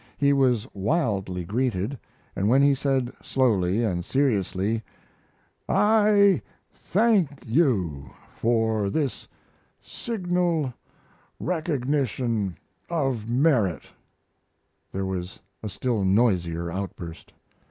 He 0.17 0.33
was 0.33 0.65
wildly 0.73 1.45
greeted, 1.45 1.99
and 2.35 2.49
when 2.49 2.63
he 2.63 2.73
said, 2.73 3.13
slowly 3.21 3.83
and 3.83 4.03
seriously, 4.03 4.81
"I 5.69 6.41
thank 6.73 7.43
you 7.45 8.09
for 8.35 8.89
this 8.89 9.27
signal 9.79 10.73
recognition 11.39 12.57
of 12.89 13.29
merit," 13.29 13.83
there 14.91 15.05
was 15.05 15.39
a 15.61 15.69
still 15.69 16.03
noisier 16.03 16.71
outburst. 16.71 17.31